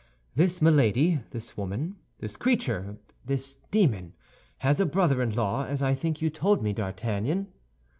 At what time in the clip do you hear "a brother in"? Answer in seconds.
4.79-5.35